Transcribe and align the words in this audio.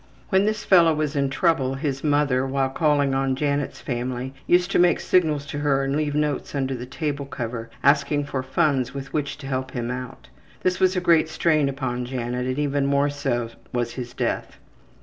When 0.29 0.45
this 0.45 0.65
fellow 0.65 0.95
was 0.95 1.15
in 1.15 1.29
trouble, 1.29 1.75
his 1.75 2.03
mother, 2.03 2.43
while 2.47 2.69
calling 2.71 3.13
on 3.13 3.35
Janet's 3.35 3.81
family, 3.81 4.33
used 4.47 4.71
to 4.71 4.79
make 4.79 4.99
signals 4.99 5.45
to 5.45 5.59
her 5.59 5.83
and 5.83 5.95
leave 5.95 6.15
notes 6.15 6.55
under 6.55 6.73
the 6.73 6.87
table 6.87 7.27
cover, 7.27 7.69
asking 7.83 8.23
for 8.25 8.41
funds 8.41 8.95
with 8.95 9.13
which 9.13 9.37
to 9.37 9.45
help 9.45 9.69
him 9.73 9.91
out. 9.91 10.27
This 10.63 10.79
was 10.79 10.95
a 10.95 11.01
great 11.01 11.29
strain 11.29 11.69
upon 11.69 12.05
Janet 12.05 12.47
and 12.47 12.57
even 12.57 12.87
more 12.87 13.11
so 13.11 13.49
was 13.73 13.93
his 13.93 14.13
death. 14.15 14.57